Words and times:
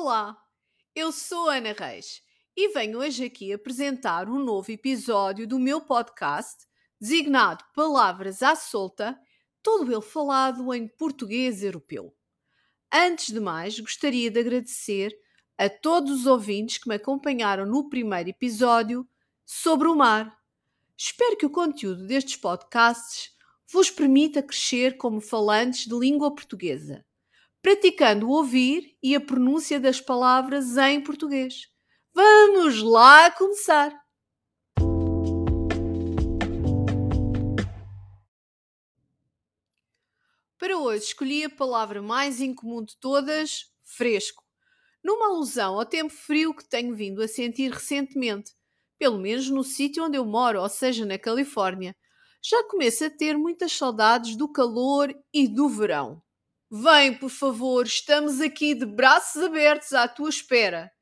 Olá, 0.00 0.40
eu 0.94 1.10
sou 1.10 1.50
Ana 1.50 1.74
Reis 1.76 2.22
e 2.56 2.68
venho 2.68 3.00
hoje 3.00 3.24
aqui 3.24 3.52
apresentar 3.52 4.28
um 4.28 4.38
novo 4.38 4.70
episódio 4.70 5.44
do 5.44 5.58
meu 5.58 5.80
podcast 5.80 6.68
designado 7.00 7.64
Palavras 7.74 8.40
à 8.40 8.54
Solta, 8.54 9.18
todo 9.60 9.92
ele 9.92 10.00
falado 10.00 10.72
em 10.72 10.86
português 10.86 11.64
europeu. 11.64 12.14
Antes 12.92 13.34
de 13.34 13.40
mais, 13.40 13.80
gostaria 13.80 14.30
de 14.30 14.38
agradecer 14.38 15.12
a 15.58 15.68
todos 15.68 16.20
os 16.20 16.26
ouvintes 16.26 16.78
que 16.78 16.88
me 16.88 16.94
acompanharam 16.94 17.66
no 17.66 17.88
primeiro 17.88 18.30
episódio 18.30 19.04
sobre 19.44 19.88
o 19.88 19.96
mar. 19.96 20.32
Espero 20.96 21.36
que 21.36 21.44
o 21.46 21.50
conteúdo 21.50 22.06
destes 22.06 22.36
podcasts 22.36 23.32
vos 23.66 23.90
permita 23.90 24.44
crescer 24.44 24.96
como 24.96 25.20
falantes 25.20 25.88
de 25.88 25.94
língua 25.98 26.32
portuguesa, 26.32 27.04
praticando 27.62 28.28
o 28.28 28.32
ouvir 28.32 28.96
e 29.02 29.14
a 29.14 29.20
pronúncia 29.20 29.80
das 29.80 30.00
palavras 30.00 30.76
em 30.76 31.00
português. 31.00 31.68
Vamos 32.14 32.82
lá 32.82 33.30
começar! 33.30 33.92
Para 40.58 40.76
hoje 40.76 41.04
escolhi 41.04 41.44
a 41.44 41.50
palavra 41.50 42.02
mais 42.02 42.40
incomum 42.40 42.84
de 42.84 42.96
todas, 42.98 43.72
fresco, 43.84 44.42
numa 45.02 45.28
alusão 45.28 45.78
ao 45.78 45.86
tempo 45.86 46.12
frio 46.12 46.52
que 46.52 46.68
tenho 46.68 46.94
vindo 46.94 47.22
a 47.22 47.28
sentir 47.28 47.70
recentemente, 47.70 48.52
pelo 48.98 49.18
menos 49.18 49.48
no 49.48 49.62
sítio 49.62 50.04
onde 50.04 50.18
eu 50.18 50.24
moro, 50.24 50.60
ou 50.60 50.68
seja, 50.68 51.06
na 51.06 51.18
Califórnia. 51.18 51.96
Já 52.42 52.62
começo 52.64 53.04
a 53.04 53.10
ter 53.10 53.38
muitas 53.38 53.72
saudades 53.72 54.36
do 54.36 54.50
calor 54.50 55.14
e 55.32 55.46
do 55.46 55.68
verão. 55.68 56.20
Vem, 56.70 57.16
por 57.18 57.30
favor, 57.30 57.86
estamos 57.86 58.42
aqui 58.42 58.74
de 58.74 58.84
braços 58.84 59.42
abertos 59.42 59.94
à 59.94 60.06
tua 60.06 60.28
espera. 60.28 60.92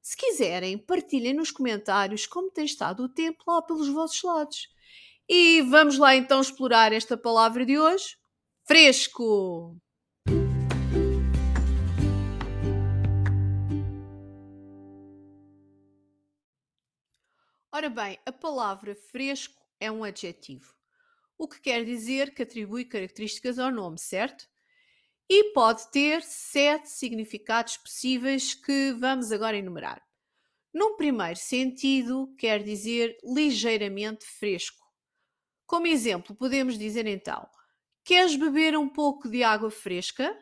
Se 0.00 0.16
quiserem, 0.16 0.78
partilhem 0.78 1.34
nos 1.34 1.50
comentários 1.50 2.26
como 2.26 2.50
tem 2.50 2.64
estado 2.64 3.04
o 3.04 3.08
tempo 3.08 3.44
lá 3.46 3.60
pelos 3.60 3.86
vossos 3.88 4.22
lados. 4.22 4.68
E 5.28 5.60
vamos 5.60 5.98
lá 5.98 6.16
então 6.16 6.40
explorar 6.40 6.94
esta 6.94 7.18
palavra 7.18 7.66
de 7.66 7.78
hoje: 7.78 8.16
fresco. 8.66 9.76
Ora 17.70 17.90
bem, 17.90 18.18
a 18.24 18.32
palavra 18.32 18.94
fresco 18.94 19.62
é 19.78 19.92
um 19.92 20.02
adjetivo, 20.02 20.74
o 21.36 21.46
que 21.46 21.60
quer 21.60 21.84
dizer 21.84 22.34
que 22.34 22.42
atribui 22.42 22.86
características 22.86 23.58
ao 23.58 23.70
nome, 23.70 23.98
certo? 23.98 24.48
E 25.32 25.52
pode 25.52 25.88
ter 25.92 26.24
sete 26.24 26.90
significados 26.90 27.76
possíveis 27.76 28.52
que 28.52 28.92
vamos 28.94 29.30
agora 29.30 29.56
enumerar. 29.56 30.02
Num 30.74 30.96
primeiro 30.96 31.38
sentido, 31.38 32.34
quer 32.36 32.64
dizer 32.64 33.16
ligeiramente 33.22 34.24
fresco. 34.24 34.84
Como 35.64 35.86
exemplo, 35.86 36.34
podemos 36.34 36.76
dizer 36.76 37.06
então: 37.06 37.48
Queres 38.02 38.34
beber 38.34 38.76
um 38.76 38.88
pouco 38.88 39.30
de 39.30 39.44
água 39.44 39.70
fresca? 39.70 40.36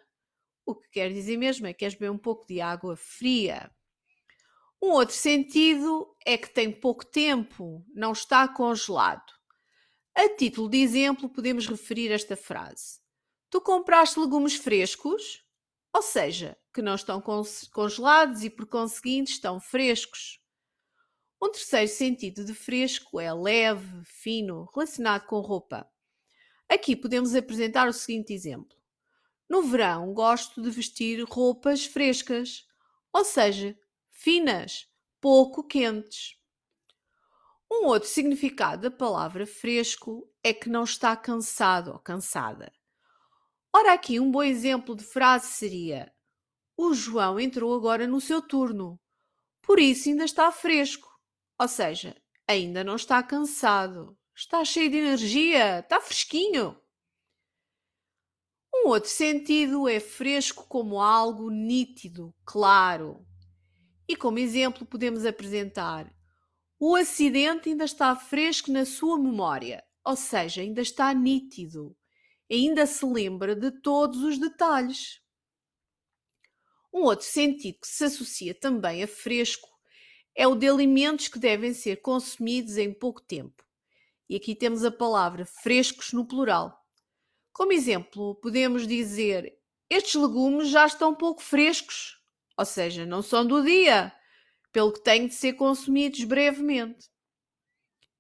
O 0.64 0.75
que 0.75 0.89
quer 0.89 1.12
dizer 1.12 1.36
mesmo 1.36 1.67
é 1.67 1.75
queres 1.75 1.95
beber 1.95 2.11
um 2.11 2.19
pouco 2.19 2.47
de 2.47 2.62
água 2.62 2.97
fria. 2.97 3.70
Um 4.80 4.92
outro 4.92 5.14
sentido 5.14 6.17
é 6.25 6.39
que 6.39 6.48
tem 6.48 6.73
pouco 6.73 7.05
tempo, 7.05 7.84
não 7.95 8.12
está 8.12 8.48
congelado. 8.48 9.34
A 10.14 10.30
título 10.30 10.70
de 10.70 10.78
exemplo, 10.78 11.28
podemos 11.28 11.67
referir 11.67 12.11
esta 12.11 12.39
frase: 12.39 13.06
Tu 13.51 13.61
compraste 13.61 14.21
legumes 14.21 14.57
frescos? 14.57 15.45
Ou 15.92 16.03
seja, 16.03 16.57
que 16.73 16.83
não 16.83 16.95
estão 16.95 17.23
congelados 17.73 18.45
e, 18.45 18.51
por 18.51 18.67
conseguinte, 18.67 19.33
estão 19.33 19.59
frescos. 19.59 20.41
Um 21.41 21.51
terceiro 21.51 21.91
sentido 21.91 22.45
de 22.45 22.53
fresco 22.53 23.19
é 23.19 23.33
leve, 23.33 24.05
fino, 24.05 24.69
relacionado 24.75 25.25
com 25.27 25.41
roupa. 25.41 25.89
Aqui 26.69 26.95
podemos 26.95 27.35
apresentar 27.35 27.89
o 27.89 27.92
seguinte 27.92 28.35
exemplo. 28.35 28.77
No 29.48 29.63
verão, 29.63 30.13
gosto 30.13 30.61
de 30.61 30.69
vestir 30.69 31.25
roupas 31.25 31.87
frescas, 31.87 32.67
ou 33.11 33.25
seja, 33.25 33.79
finas, 34.11 34.87
pouco 35.20 35.64
quentes. 35.67 36.37
Um 37.70 37.87
outro 37.87 38.08
significado 38.08 38.83
da 38.83 38.91
palavra 38.91 39.47
fresco 39.47 40.31
é 40.42 40.53
que 40.53 40.69
não 40.69 40.85
está 40.85 41.17
cansado 41.17 41.92
ou 41.92 41.98
cansada. 41.98 42.73
Ora, 43.78 43.92
aqui 43.92 44.18
um 44.18 44.28
bom 44.28 44.42
exemplo 44.42 44.96
de 44.96 45.05
frase 45.05 45.52
seria: 45.52 46.12
O 46.77 46.92
João 46.92 47.39
entrou 47.39 47.72
agora 47.72 48.08
no 48.08 48.20
seu 48.20 48.42
turno, 48.42 48.98
por 49.62 49.78
isso 49.78 50.08
ainda 50.08 50.24
está 50.24 50.50
fresco. 50.50 51.08
Ou 51.56 51.68
seja, 51.68 52.20
ainda 52.44 52.83
não 52.83 52.96
está 52.96 53.22
cansado, 53.22 54.18
está 54.34 54.64
cheio 54.64 54.90
de 54.90 54.96
energia, 54.96 55.78
está 55.78 56.00
fresquinho. 56.00 56.77
Um 58.74 58.89
outro 58.89 59.11
sentido 59.11 59.89
é 59.89 60.00
fresco 60.00 60.66
como 60.66 61.00
algo 61.00 61.48
nítido, 61.48 62.34
claro. 62.45 63.24
E 64.08 64.16
como 64.16 64.40
exemplo, 64.40 64.84
podemos 64.84 65.24
apresentar: 65.24 66.12
o 66.80 66.96
acidente 66.96 67.68
ainda 67.68 67.84
está 67.84 68.16
fresco 68.16 68.72
na 68.72 68.84
sua 68.84 69.16
memória, 69.16 69.84
ou 70.05 70.16
seja, 70.16 70.62
ainda 70.62 70.80
está 70.80 71.14
nítido, 71.14 71.96
ainda 72.55 72.86
se 72.86 73.05
lembra 73.05 73.55
de 73.55 73.70
todos 73.70 74.23
os 74.23 74.39
detalhes. 74.39 75.20
Um 76.92 77.03
outro 77.03 77.27
sentido 77.27 77.81
que 77.81 77.89
se 77.89 78.05
associa 78.05 78.55
também 78.55 79.03
a 79.03 79.09
fresco 79.09 79.69
é 80.35 80.47
o 80.47 80.55
de 80.55 80.69
alimentos 80.69 81.29
que 81.29 81.39
devem 81.39 81.75
ser 81.75 81.97
consumidos 82.01 82.77
em 82.77 82.92
pouco 82.92 83.20
tempo. 83.20 83.64
E 84.29 84.37
aqui 84.37 84.55
temos 84.55 84.85
a 84.85 84.91
palavra 84.91 85.45
frescos 85.45 86.13
no 86.13 86.27
plural. 86.27 86.79
Como 87.53 87.73
exemplo, 87.73 88.35
podemos 88.37 88.87
dizer: 88.87 89.58
estes 89.91 90.14
legumes 90.14 90.69
já 90.69 90.87
estão 90.87 91.14
pouco 91.14 91.42
frescos 91.42 92.19
ou 92.58 92.64
seja, 92.64 93.07
não 93.07 93.23
são 93.23 93.47
do 93.47 93.63
dia, 93.63 94.13
pelo 94.73 94.92
que 94.92 95.01
têm 95.01 95.29
de 95.29 95.35
ser 95.35 95.53
consumidos 95.53 96.25
brevemente. 96.25 97.08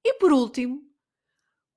E 0.04 0.14
por 0.14 0.32
último, 0.32 0.80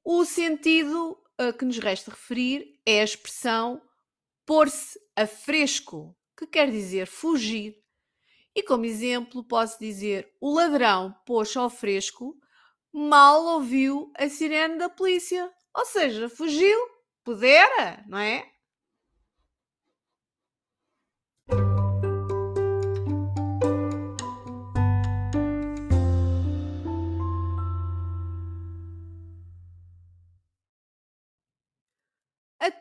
o 0.04 0.24
sentido 0.24 1.20
a 1.42 1.54
que 1.54 1.66
nos 1.66 1.80
resta 1.80 2.12
referir 2.12 2.80
é 2.86 3.02
a 3.02 3.04
expressão 3.04 3.82
pôr-se 4.46 5.00
a 5.16 5.26
fresco, 5.26 6.16
que 6.38 6.46
quer 6.46 6.70
dizer 6.70 7.08
fugir. 7.08 7.76
E 8.56 8.62
como 8.64 8.86
exemplo, 8.86 9.44
posso 9.44 9.80
dizer: 9.80 10.32
o 10.40 10.54
ladrão 10.54 11.16
pôs 11.26 11.56
ao 11.56 11.70
fresco, 11.70 12.36
mal 12.94 13.44
ouviu 13.46 14.12
a 14.18 14.28
sirene 14.30 14.78
da 14.78 14.90
polícia. 14.90 15.52
Ou 15.74 15.86
seja, 15.86 16.28
fugiu, 16.30 16.78
pudera, 17.24 18.04
não 18.08 18.18
é? 18.18 18.51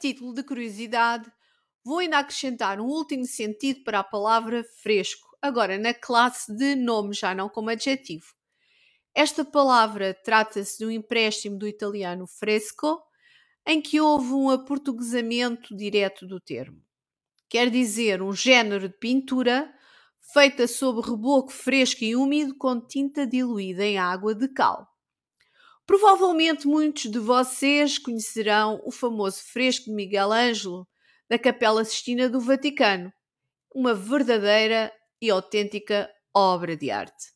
Título 0.01 0.35
de 0.35 0.43
curiosidade, 0.43 1.31
vou 1.85 1.99
ainda 1.99 2.19
acrescentar 2.19 2.81
um 2.81 2.87
último 2.87 3.25
sentido 3.25 3.85
para 3.85 4.01
a 4.01 4.05
palavra 4.05 4.65
fresco, 4.83 5.29
agora 5.41 5.79
na 5.79 5.95
classe 5.95 6.55
de 6.57 6.75
nome, 6.75 7.15
já 7.15 7.35
não 7.35 7.49
como 7.49 7.71
adjetivo. 7.71 8.27
Esta 9.15 9.45
palavra 9.45 10.15
trata-se 10.25 10.79
de 10.79 10.87
um 10.87 10.91
empréstimo 10.91 11.59
do 11.59 11.69
italiano 11.69 12.27
fresco, 12.27 13.01
em 13.67 13.81
que 13.81 14.01
houve 14.01 14.33
um 14.33 14.51
aportuguesamento 14.51 15.77
direto 15.77 16.27
do 16.27 16.41
termo. 16.41 16.83
Quer 17.49 17.71
dizer, 17.71 18.23
um 18.23 18.33
género 18.33 18.89
de 18.89 18.99
pintura 18.99 19.73
feita 20.33 20.67
sob 20.67 21.01
reboco 21.01 21.53
fresco 21.53 22.05
e 22.05 22.15
úmido 22.15 22.55
com 22.57 22.81
tinta 22.81 23.27
diluída 23.27 23.85
em 23.85 23.99
água 23.99 24.35
de 24.35 24.49
cal. 24.49 24.90
Provavelmente 25.91 26.69
muitos 26.69 27.11
de 27.11 27.19
vocês 27.19 27.99
conhecerão 27.99 28.81
o 28.85 28.93
famoso 28.93 29.43
fresco 29.43 29.87
de 29.87 29.91
Miguel 29.91 30.31
Ângelo 30.31 30.87
da 31.29 31.37
Capela 31.37 31.85
Sistina 31.85 32.29
do 32.29 32.39
Vaticano, 32.39 33.13
uma 33.75 33.93
verdadeira 33.93 34.93
e 35.21 35.29
autêntica 35.29 36.09
obra 36.33 36.77
de 36.77 36.93
arte. 36.93 37.33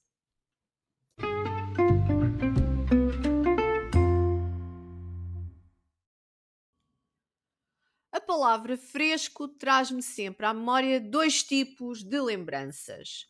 A 8.12 8.20
palavra 8.20 8.76
fresco 8.76 9.48
traz-me 9.48 10.00
sempre 10.00 10.46
à 10.46 10.54
memória 10.54 11.00
dois 11.00 11.42
tipos 11.42 12.04
de 12.04 12.20
lembranças. 12.20 13.26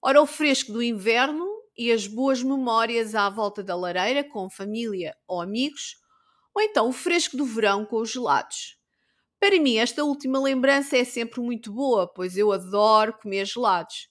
Ora, 0.00 0.22
o 0.22 0.26
fresco 0.26 0.72
do 0.72 0.80
inverno 0.80 1.57
e 1.78 1.92
as 1.92 2.08
boas 2.08 2.42
memórias 2.42 3.14
à 3.14 3.30
volta 3.30 3.62
da 3.62 3.76
lareira 3.76 4.24
com 4.24 4.50
família 4.50 5.16
ou 5.28 5.40
amigos, 5.40 5.96
ou 6.52 6.60
então 6.60 6.88
o 6.88 6.92
fresco 6.92 7.36
do 7.36 7.44
verão 7.44 7.86
com 7.86 7.98
os 7.98 8.10
gelados. 8.10 8.76
Para 9.38 9.60
mim, 9.60 9.76
esta 9.76 10.02
última 10.02 10.40
lembrança 10.40 10.96
é 10.96 11.04
sempre 11.04 11.40
muito 11.40 11.72
boa, 11.72 12.12
pois 12.12 12.36
eu 12.36 12.50
adoro 12.50 13.16
comer 13.22 13.46
gelados. 13.46 14.08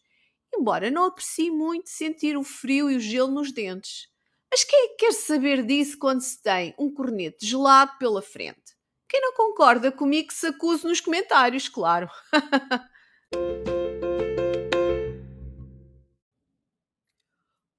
Embora 0.55 0.89
não 0.89 1.03
aprecie 1.03 1.51
muito 1.51 1.89
sentir 1.89 2.37
o 2.37 2.43
frio 2.43 2.89
e 2.89 2.95
o 2.95 2.99
gelo 2.99 3.31
nos 3.31 3.51
dentes. 3.51 4.07
Mas 4.49 4.63
quem 4.63 4.85
é 4.85 4.87
que 4.89 4.95
quer 4.95 5.11
saber 5.11 5.65
disso 5.65 5.99
quando 5.99 6.21
se 6.21 6.41
tem 6.41 6.73
um 6.79 6.89
corneto 6.93 7.45
gelado 7.45 7.97
pela 7.99 8.21
frente? 8.21 8.77
Quem 9.09 9.19
não 9.19 9.33
concorda 9.33 9.91
comigo 9.91 10.31
se 10.31 10.47
acuse 10.47 10.85
nos 10.85 11.01
comentários, 11.01 11.67
claro. 11.67 12.09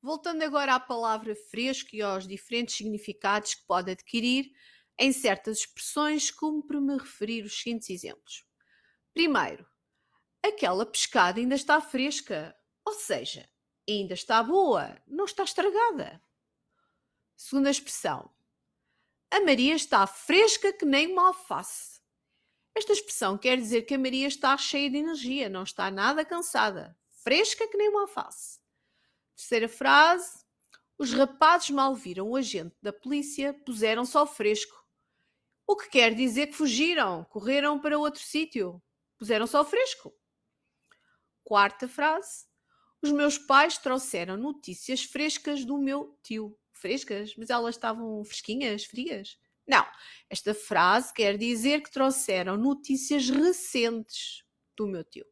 Voltando 0.00 0.42
agora 0.42 0.74
à 0.74 0.80
palavra 0.80 1.34
fresco 1.34 1.90
e 1.94 2.02
aos 2.02 2.26
diferentes 2.26 2.76
significados 2.76 3.54
que 3.54 3.66
pode 3.66 3.90
adquirir 3.90 4.52
em 4.98 5.12
certas 5.12 5.58
expressões, 5.58 6.30
como 6.30 6.62
para 6.62 6.80
me 6.80 6.96
referir 6.96 7.44
os 7.44 7.60
seguintes 7.60 7.90
exemplos. 7.90 8.44
Primeiro, 9.12 9.66
aquela 10.42 10.86
pescada 10.86 11.40
ainda 11.40 11.54
está 11.54 11.80
fresca, 11.80 12.56
ou 12.84 12.92
seja, 12.94 13.48
ainda 13.88 14.14
está 14.14 14.42
boa, 14.42 15.00
não 15.06 15.24
está 15.24 15.44
estragada. 15.44 16.22
Segunda 17.36 17.70
expressão, 17.70 18.30
a 19.30 19.40
Maria 19.40 19.74
está 19.74 20.06
fresca 20.06 20.72
que 20.72 20.84
nem 20.84 21.12
uma 21.12 21.28
alface. 21.28 22.00
Esta 22.74 22.92
expressão 22.92 23.36
quer 23.36 23.56
dizer 23.56 23.82
que 23.82 23.94
a 23.94 23.98
Maria 23.98 24.28
está 24.28 24.56
cheia 24.56 24.88
de 24.88 24.96
energia, 24.96 25.48
não 25.48 25.64
está 25.64 25.90
nada 25.90 26.24
cansada, 26.24 26.96
fresca 27.10 27.66
que 27.68 27.76
nem 27.76 27.88
uma 27.88 28.02
alface. 28.02 28.58
Terceira 29.38 29.68
frase, 29.68 30.44
os 30.98 31.12
rapazes 31.12 31.70
mal 31.70 31.94
viram 31.94 32.28
o 32.28 32.34
agente 32.34 32.74
da 32.82 32.92
polícia, 32.92 33.54
puseram-se 33.64 34.16
ao 34.16 34.26
fresco. 34.26 34.84
O 35.64 35.76
que 35.76 35.88
quer 35.88 36.12
dizer 36.12 36.48
que 36.48 36.54
fugiram, 36.54 37.22
correram 37.26 37.80
para 37.80 37.96
outro 37.96 38.20
sítio, 38.20 38.82
puseram-se 39.16 39.56
ao 39.56 39.64
fresco. 39.64 40.12
Quarta 41.44 41.86
frase, 41.86 42.46
os 43.00 43.12
meus 43.12 43.38
pais 43.38 43.78
trouxeram 43.78 44.36
notícias 44.36 45.04
frescas 45.04 45.64
do 45.64 45.78
meu 45.78 46.18
tio 46.20 46.58
frescas, 46.72 47.36
mas 47.36 47.48
elas 47.48 47.76
estavam 47.76 48.24
fresquinhas, 48.24 48.84
frias. 48.84 49.38
Não, 49.64 49.86
esta 50.28 50.52
frase 50.52 51.14
quer 51.14 51.38
dizer 51.38 51.80
que 51.84 51.92
trouxeram 51.92 52.56
notícias 52.56 53.28
recentes 53.30 54.44
do 54.76 54.88
meu 54.88 55.04
tio. 55.04 55.26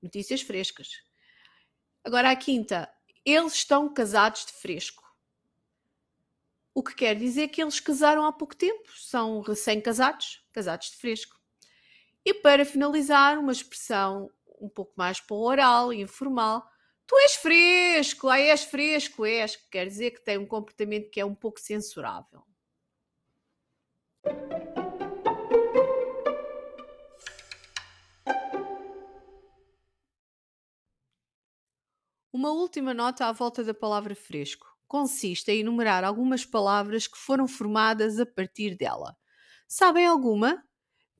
Notícias 0.00 0.40
frescas. 0.40 1.07
Agora 2.04 2.30
a 2.30 2.36
quinta, 2.36 2.90
eles 3.24 3.54
estão 3.54 3.92
casados 3.92 4.46
de 4.46 4.52
fresco. 4.52 5.04
O 6.74 6.82
que 6.82 6.94
quer 6.94 7.14
dizer 7.14 7.48
que 7.48 7.60
eles 7.60 7.80
casaram 7.80 8.24
há 8.24 8.32
pouco 8.32 8.56
tempo, 8.56 8.90
são 8.96 9.40
recém-casados, 9.40 10.46
casados 10.52 10.90
de 10.90 10.96
fresco. 10.96 11.36
E 12.24 12.32
para 12.34 12.64
finalizar, 12.64 13.38
uma 13.38 13.52
expressão 13.52 14.30
um 14.60 14.68
pouco 14.68 14.92
mais 14.96 15.20
para 15.20 15.36
o 15.36 15.40
oral 15.40 15.92
e 15.92 16.00
informal, 16.00 16.68
Tu 17.08 17.16
és 17.16 17.36
fresco, 17.36 18.28
ah, 18.28 18.38
és 18.38 18.64
fresco, 18.64 19.24
és, 19.24 19.56
quer 19.56 19.86
dizer 19.86 20.10
que 20.10 20.20
tem 20.20 20.36
um 20.36 20.44
comportamento 20.44 21.10
que 21.10 21.18
é 21.18 21.24
um 21.24 21.34
pouco 21.34 21.58
censurável. 21.58 22.44
Uma 32.38 32.52
última 32.52 32.94
nota 32.94 33.26
à 33.26 33.32
volta 33.32 33.64
da 33.64 33.74
palavra 33.74 34.14
fresco. 34.14 34.64
Consiste 34.86 35.50
em 35.50 35.58
enumerar 35.62 36.04
algumas 36.04 36.44
palavras 36.44 37.08
que 37.08 37.18
foram 37.18 37.48
formadas 37.48 38.20
a 38.20 38.24
partir 38.24 38.76
dela. 38.76 39.16
Sabem 39.66 40.06
alguma? 40.06 40.62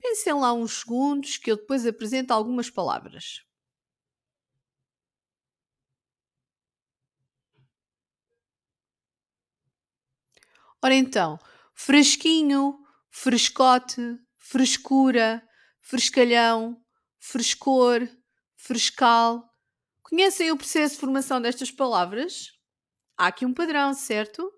Pensem 0.00 0.34
lá 0.34 0.52
uns 0.52 0.80
segundos 0.80 1.38
que 1.38 1.50
eu 1.50 1.56
depois 1.56 1.86
apresento 1.86 2.32
algumas 2.32 2.70
palavras. 2.70 3.42
Ora 10.82 10.94
então, 10.94 11.38
fresquinho, 11.74 12.78
frescote, 13.10 14.18
frescura, 14.36 15.42
frescalhão, 15.80 16.76
frescor, 17.18 18.08
frescal. 18.56 19.47
Conhecem 20.08 20.50
o 20.50 20.56
processo 20.56 20.94
de 20.94 21.00
formação 21.00 21.38
destas 21.38 21.70
palavras? 21.70 22.58
Há 23.14 23.26
aqui 23.26 23.44
um 23.44 23.52
padrão, 23.52 23.92
certo? 23.92 24.50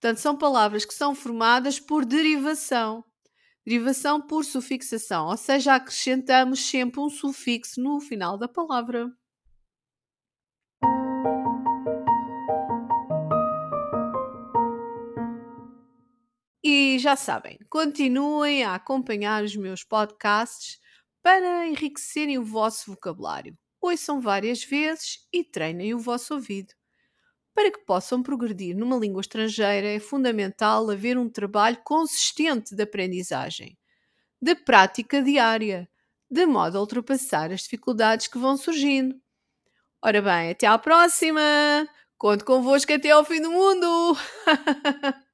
Portanto, 0.00 0.18
são 0.18 0.38
palavras 0.38 0.84
que 0.84 0.94
são 0.94 1.12
formadas 1.12 1.80
por 1.80 2.04
derivação. 2.04 3.04
Derivação 3.66 4.24
por 4.24 4.44
sufixação, 4.44 5.26
ou 5.26 5.36
seja, 5.36 5.74
acrescentamos 5.74 6.60
sempre 6.60 7.00
um 7.00 7.10
sufixo 7.10 7.82
no 7.82 8.00
final 8.00 8.38
da 8.38 8.46
palavra. 8.46 9.12
E 16.62 16.96
já 17.00 17.16
sabem, 17.16 17.58
continuem 17.68 18.62
a 18.62 18.76
acompanhar 18.76 19.42
os 19.42 19.56
meus 19.56 19.82
podcasts 19.82 20.78
para 21.20 21.66
enriquecerem 21.66 22.38
o 22.38 22.44
vosso 22.44 22.92
vocabulário. 22.92 23.58
Ouçam 23.80 24.20
várias 24.20 24.62
vezes 24.62 25.26
e 25.32 25.42
treinem 25.42 25.94
o 25.94 25.98
vosso 25.98 26.34
ouvido. 26.34 26.74
Para 27.54 27.70
que 27.70 27.84
possam 27.84 28.22
progredir 28.22 28.76
numa 28.76 28.96
língua 28.96 29.20
estrangeira, 29.20 29.88
é 29.88 29.98
fundamental 29.98 30.88
haver 30.90 31.16
um 31.18 31.28
trabalho 31.28 31.78
consistente 31.84 32.74
de 32.74 32.82
aprendizagem, 32.82 33.76
de 34.40 34.54
prática 34.54 35.22
diária, 35.22 35.88
de 36.30 36.46
modo 36.46 36.78
a 36.78 36.80
ultrapassar 36.80 37.50
as 37.52 37.62
dificuldades 37.62 38.28
que 38.28 38.38
vão 38.38 38.56
surgindo. 38.56 39.20
Ora 40.02 40.22
bem, 40.22 40.50
até 40.50 40.66
à 40.66 40.78
próxima! 40.78 41.40
Conto 42.16 42.44
convosco 42.44 42.92
até 42.92 43.10
ao 43.10 43.24
fim 43.24 43.40
do 43.40 43.50
mundo! 43.50 44.16